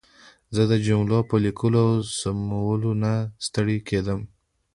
زه 0.55 0.63
د 0.71 0.73
جملو 0.87 1.19
په 1.29 1.35
لیکلو 1.45 1.79
او 1.91 2.03
سمولو 2.19 2.91
نه 3.03 3.13
ستړې 3.45 3.77
کېدم. 3.87 4.19